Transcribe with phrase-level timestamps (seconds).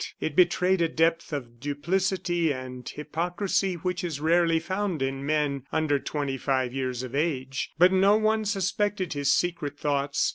[0.19, 5.99] It betrayed a depth of duplicity and hypocrisy which is rarely found in men under
[5.99, 7.69] twenty five years of age.
[7.77, 10.29] But no one suspected his secret thoughts.